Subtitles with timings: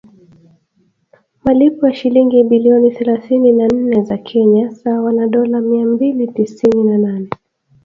[1.43, 6.83] malipo ya shilingi bilioni thelathini na nne za Kenya sawa na dola mia mbili tisini
[6.83, 7.29] na nane